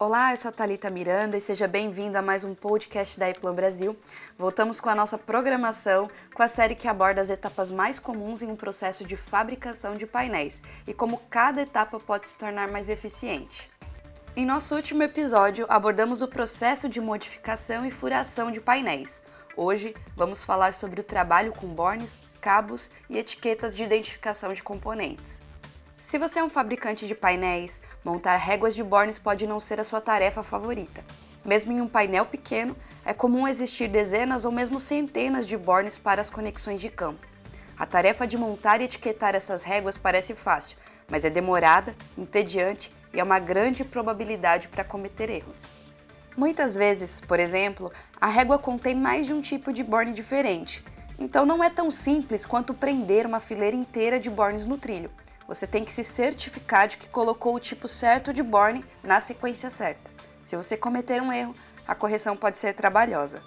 [0.00, 3.52] Olá, eu sou a Thalita Miranda e seja bem-vindo a mais um podcast da Eplan
[3.52, 3.98] Brasil.
[4.38, 8.46] Voltamos com a nossa programação com a série que aborda as etapas mais comuns em
[8.46, 13.68] um processo de fabricação de painéis e como cada etapa pode se tornar mais eficiente.
[14.36, 19.20] Em nosso último episódio, abordamos o processo de modificação e furação de painéis.
[19.56, 25.47] Hoje, vamos falar sobre o trabalho com bornes, cabos e etiquetas de identificação de componentes.
[26.00, 29.84] Se você é um fabricante de painéis, montar réguas de bornes pode não ser a
[29.84, 31.04] sua tarefa favorita.
[31.44, 36.20] Mesmo em um painel pequeno, é comum existir dezenas ou mesmo centenas de bornes para
[36.20, 37.26] as conexões de campo.
[37.76, 40.76] A tarefa de montar e etiquetar essas réguas parece fácil,
[41.10, 45.66] mas é demorada, entediante e há uma grande probabilidade para cometer erros.
[46.36, 50.84] Muitas vezes, por exemplo, a régua contém mais de um tipo de borne diferente,
[51.18, 55.10] então não é tão simples quanto prender uma fileira inteira de bornes no trilho
[55.48, 59.70] você tem que se certificar de que colocou o tipo certo de borne na sequência
[59.70, 60.10] certa.
[60.42, 61.54] Se você cometer um erro,
[61.86, 63.42] a correção pode ser trabalhosa.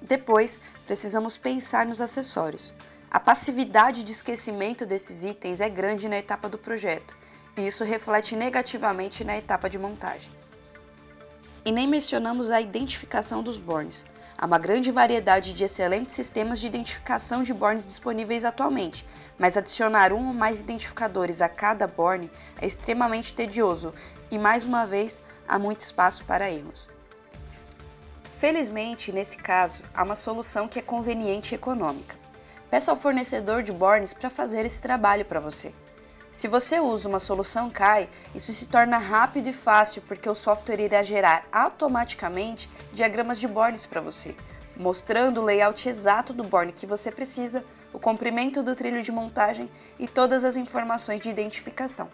[0.00, 2.74] Depois, precisamos pensar nos acessórios.
[3.08, 7.16] A passividade de esquecimento desses itens é grande na etapa do projeto,
[7.56, 10.32] e isso reflete negativamente na etapa de montagem.
[11.64, 14.04] E nem mencionamos a identificação dos bornes.
[14.36, 19.06] Há uma grande variedade de excelentes sistemas de identificação de bornes disponíveis atualmente,
[19.38, 22.30] mas adicionar um ou mais identificadores a cada borne
[22.60, 23.94] é extremamente tedioso
[24.30, 26.90] e, mais uma vez, há muito espaço para erros.
[28.38, 32.16] Felizmente, nesse caso, há uma solução que é conveniente e econômica.
[32.68, 35.72] Peça ao fornecedor de bornes para fazer esse trabalho para você.
[36.32, 40.80] Se você usa uma solução CAI, isso se torna rápido e fácil porque o software
[40.80, 44.34] irá gerar automaticamente diagramas de bornes para você,
[44.74, 49.70] mostrando o layout exato do borne que você precisa, o comprimento do trilho de montagem
[49.98, 52.10] e todas as informações de identificação.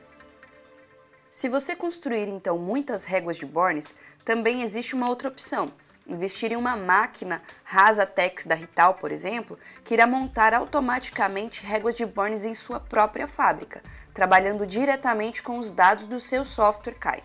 [1.30, 3.94] Se você construir então muitas réguas de bornes,
[4.24, 5.72] também existe uma outra opção,
[6.08, 12.06] investir em uma máquina Rasatex da Rital, por exemplo, que irá montar automaticamente réguas de
[12.06, 13.82] bornes em sua própria fábrica,
[14.14, 17.22] trabalhando diretamente com os dados do seu software CAI.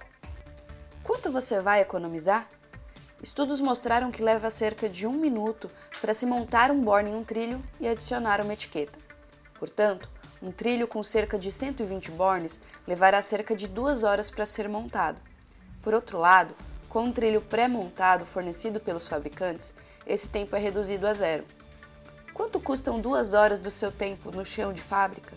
[1.03, 2.47] Quanto você vai economizar?
[3.21, 7.23] Estudos mostraram que leva cerca de um minuto para se montar um borne em um
[7.23, 8.99] trilho e adicionar uma etiqueta.
[9.57, 10.09] Portanto,
[10.41, 15.21] um trilho com cerca de 120 bornes levará cerca de duas horas para ser montado.
[15.81, 16.53] Por outro lado,
[16.93, 19.73] com um trilho pré-montado fornecido pelos fabricantes,
[20.05, 21.43] esse tempo é reduzido a zero.
[22.35, 25.35] Quanto custam duas horas do seu tempo no chão de fábrica?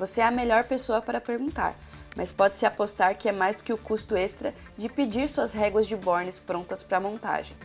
[0.00, 1.78] Você é a melhor pessoa para perguntar,
[2.16, 5.86] mas pode-se apostar que é mais do que o custo extra de pedir suas réguas
[5.86, 7.56] de bornes prontas para montagem.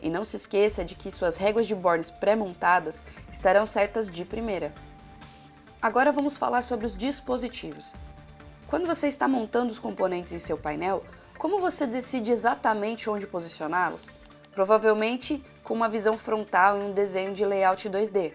[0.00, 4.74] E não se esqueça de que suas réguas de bornes pré-montadas estarão certas de primeira.
[5.80, 7.94] Agora vamos falar sobre os dispositivos.
[8.66, 11.04] Quando você está montando os componentes em seu painel,
[11.42, 14.08] como você decide exatamente onde posicioná-los?
[14.54, 18.32] Provavelmente com uma visão frontal e um desenho de layout 2D.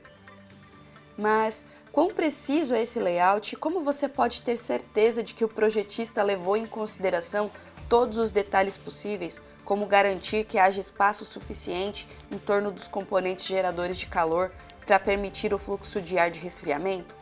[1.17, 5.47] Mas quão preciso é esse layout e como você pode ter certeza de que o
[5.47, 7.49] projetista levou em consideração
[7.87, 13.97] todos os detalhes possíveis, como garantir que haja espaço suficiente em torno dos componentes geradores
[13.97, 14.51] de calor
[14.85, 17.16] para permitir o fluxo de ar de resfriamento?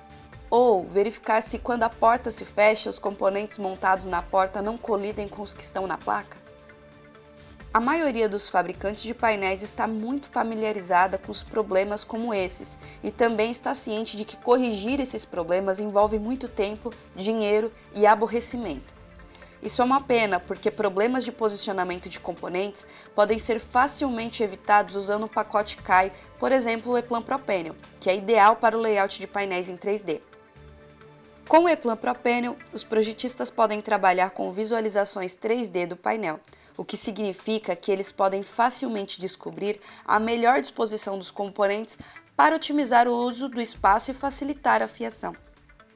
[0.57, 5.27] Ou verificar se quando a porta se fecha, os componentes montados na porta não colidem
[5.27, 6.38] com os que estão na placa?
[7.73, 13.11] A maioria dos fabricantes de painéis está muito familiarizada com os problemas como esses e
[13.11, 18.93] também está ciente de que corrigir esses problemas envolve muito tempo, dinheiro e aborrecimento.
[19.61, 25.25] Isso é uma pena, porque problemas de posicionamento de componentes podem ser facilmente evitados usando
[25.25, 29.27] o pacote CAI, por exemplo, o Eplan Propanel, que é ideal para o layout de
[29.27, 30.22] painéis em 3D.
[31.47, 36.39] Com o ePlan Pro Panel, os projetistas podem trabalhar com visualizações 3D do painel,
[36.75, 42.00] o que significa que eles podem facilmente descobrir a melhor disposição dos componentes
[42.35, 45.35] para otimizar o uso do espaço e facilitar a fiação.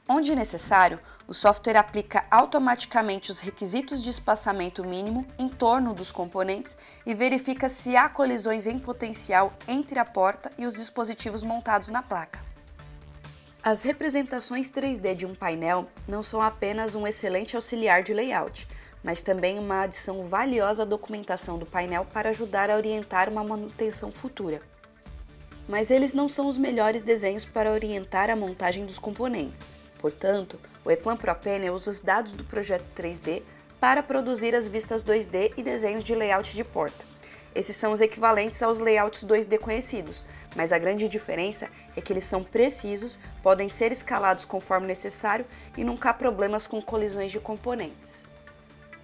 [0.08, 6.78] Onde necessário, o software aplica automaticamente os requisitos de espaçamento mínimo em torno dos componentes
[7.06, 12.04] e verifica se há colisões em potencial entre a porta e os dispositivos montados na
[12.04, 12.49] placa.
[13.62, 18.66] As representações 3D de um painel não são apenas um excelente auxiliar de layout,
[19.04, 24.14] mas também uma adição valiosa à documentação do painel para ajudar a orientar uma manutenção
[24.14, 24.62] futura.
[25.68, 29.68] Mas eles não são os melhores desenhos para orientar a montagem dos componentes.
[29.98, 33.44] Portanto, o ePlan Pro Panel usa os dados do projeto 3D
[33.78, 37.04] para produzir as vistas 2D e desenhos de layout de porta.
[37.56, 40.24] Esses são os equivalentes aos layouts 2D conhecidos,
[40.56, 45.84] mas a grande diferença é que eles são precisos, podem ser escalados conforme necessário e
[45.84, 48.28] nunca há problemas com colisões de componentes.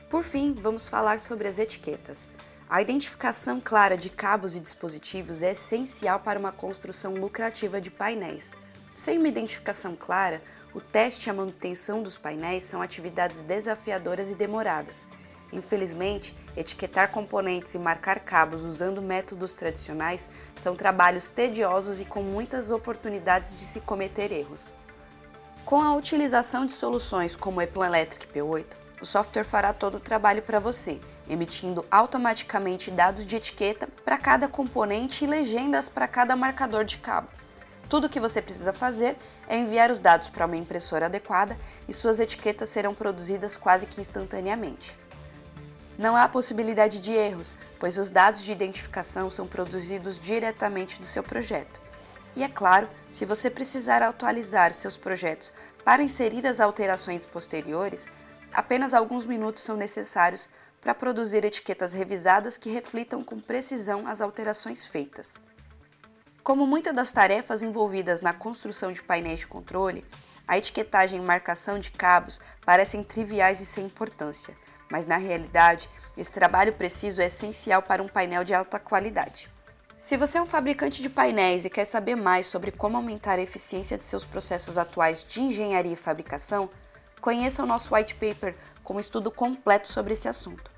[0.09, 2.29] Por fim, vamos falar sobre as etiquetas.
[2.69, 8.51] A identificação clara de cabos e dispositivos é essencial para uma construção lucrativa de painéis.
[8.95, 10.41] Sem uma identificação clara,
[10.73, 15.05] o teste e a manutenção dos painéis são atividades desafiadoras e demoradas.
[15.51, 22.71] Infelizmente, etiquetar componentes e marcar cabos usando métodos tradicionais são trabalhos tediosos e com muitas
[22.71, 24.73] oportunidades de se cometer erros.
[25.63, 28.65] Com a utilização de soluções como o Eplan Electric P8,
[29.01, 30.99] o software fará todo o trabalho para você
[31.29, 37.27] emitindo automaticamente dados de etiqueta para cada componente e legendas para cada marcador de cabo.
[37.89, 39.15] Tudo o que você precisa fazer
[39.47, 41.57] é enviar os dados para uma impressora adequada
[41.87, 44.97] e suas etiquetas serão produzidas quase que instantaneamente.
[45.97, 51.23] Não há possibilidade de erros, pois os dados de identificação são produzidos diretamente do seu
[51.23, 51.79] projeto.
[52.35, 55.53] E é claro, se você precisar atualizar seus projetos
[55.85, 58.07] para inserir as alterações posteriores,
[58.51, 60.49] apenas alguns minutos são necessários
[60.81, 65.39] para produzir etiquetas revisadas que reflitam com precisão as alterações feitas.
[66.43, 70.05] Como muitas das tarefas envolvidas na construção de painéis de controle,
[70.47, 74.55] a etiquetagem e marcação de cabos parecem triviais e sem importância,
[74.89, 79.49] mas na realidade, esse trabalho preciso é essencial para um painel de alta qualidade.
[79.97, 83.41] Se você é um fabricante de painéis e quer saber mais sobre como aumentar a
[83.41, 86.69] eficiência de seus processos atuais de engenharia e fabricação,
[87.19, 90.69] conheça o nosso white paper com um estudo completo sobre esse assunto.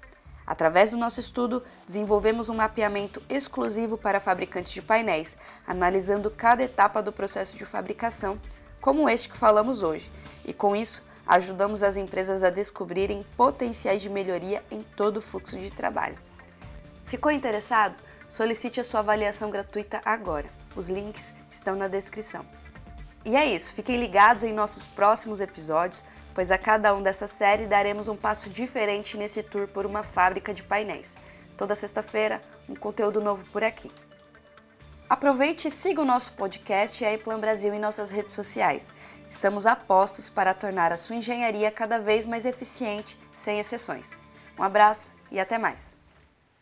[0.45, 5.35] Através do nosso estudo, desenvolvemos um mapeamento exclusivo para fabricantes de painéis,
[5.67, 8.39] analisando cada etapa do processo de fabricação,
[8.79, 10.09] como este que falamos hoje,
[10.45, 15.57] e com isso ajudamos as empresas a descobrirem potenciais de melhoria em todo o fluxo
[15.57, 16.17] de trabalho.
[17.05, 17.97] Ficou interessado?
[18.27, 20.49] Solicite a sua avaliação gratuita agora.
[20.75, 22.45] Os links estão na descrição.
[23.25, 26.03] E é isso, fiquem ligados em nossos próximos episódios
[26.37, 30.53] pois a cada um dessa série daremos um passo diferente nesse tour por uma fábrica
[30.53, 31.17] de painéis.
[31.57, 32.39] Toda sexta-feira,
[32.69, 33.89] um conteúdo novo por aqui.
[35.09, 38.91] Aproveite e siga o nosso podcast e a Eplan Brasil em nossas redes sociais.
[39.29, 44.17] Estamos a postos para tornar a sua engenharia cada vez mais eficiente, sem exceções.
[44.59, 45.96] Um abraço e até mais!